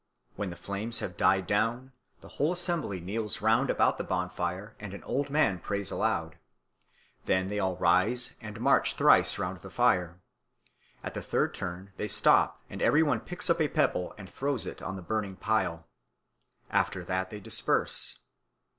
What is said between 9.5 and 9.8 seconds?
the